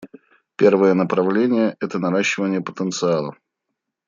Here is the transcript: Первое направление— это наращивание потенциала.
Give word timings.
Первое 0.55 0.95
направление— 0.95 1.77
это 1.79 1.99
наращивание 1.99 2.59
потенциала. 2.61 3.35